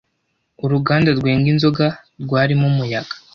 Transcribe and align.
uruganda 0.65 1.09
rwenga 1.17 1.47
inzoga 1.53 1.85
rwarimo 2.23 2.65
umuyaga 2.71 3.13